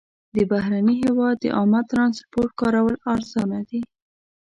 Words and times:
د 0.35 0.37
بهرني 0.51 0.95
هېواد 1.03 1.35
د 1.41 1.45
عامه 1.57 1.81
ترانسپورټ 1.91 2.49
کارول 2.61 2.95
ارزانه 3.13 3.59
دي. 3.69 3.81